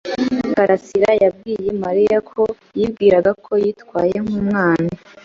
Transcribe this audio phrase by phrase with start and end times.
[0.55, 2.41] Karasirayabwiye Mariya ko
[2.77, 4.91] yibwiraga ko yitwaye nkumwana.